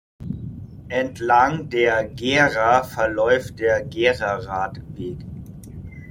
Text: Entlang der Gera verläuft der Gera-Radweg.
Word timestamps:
Entlang 0.89 1.69
der 1.69 2.05
Gera 2.09 2.81
verläuft 2.83 3.59
der 3.59 3.83
Gera-Radweg. 3.85 5.19